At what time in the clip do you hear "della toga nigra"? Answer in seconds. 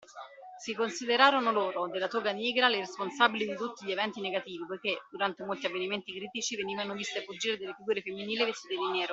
1.87-2.67